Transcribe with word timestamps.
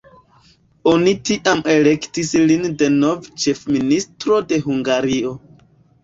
Oni 0.91 1.11
tiam 1.29 1.59
elektis 1.73 2.31
lin 2.51 2.63
denove 2.79 3.29
ĉefministro 3.43 4.39
de 4.53 4.59
Hungario. 4.65 5.35